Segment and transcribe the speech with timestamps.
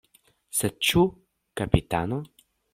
[0.59, 1.05] Sed ĉu
[1.63, 2.21] kapitano?